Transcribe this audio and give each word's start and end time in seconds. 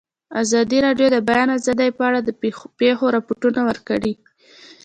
ازادي 0.41 0.77
راډیو 0.85 1.07
د 1.11 1.13
د 1.15 1.17
بیان 1.29 1.49
آزادي 1.57 1.87
په 1.97 2.03
اړه 2.09 2.19
د 2.23 2.29
پېښو 2.79 3.05
رپوټونه 3.17 3.59
ورکړي. 3.69 4.13